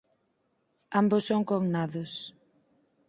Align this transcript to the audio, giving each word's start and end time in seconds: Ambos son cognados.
Ambos 0.99 1.23
son 1.29 1.41
cognados. 1.51 2.11